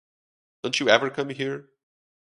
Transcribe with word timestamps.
Don't 0.63 0.79
you 0.79 0.89
ever 0.89 1.11
come 1.11 1.29
here? 1.29 1.69